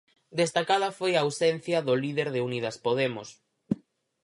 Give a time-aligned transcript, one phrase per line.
[0.41, 3.29] Destacada foi a ausencia do líder de Unidas Podemos.